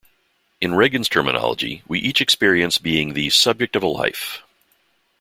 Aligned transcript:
In 0.59 0.73
Regan's 0.73 1.07
terminology, 1.07 1.83
we 1.87 1.99
each 1.99 2.21
experience 2.21 2.79
being 2.79 3.13
the 3.13 3.29
subject-of-a-life. 3.29 4.41